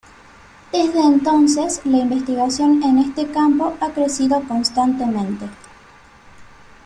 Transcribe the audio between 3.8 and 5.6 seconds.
crecido constantemente.